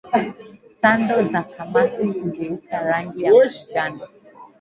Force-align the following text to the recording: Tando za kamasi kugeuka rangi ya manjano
Tando 0.81 1.15
za 1.31 1.41
kamasi 1.43 2.03
kugeuka 2.13 2.75
rangi 2.85 3.21
ya 3.23 3.31
manjano 3.33 4.07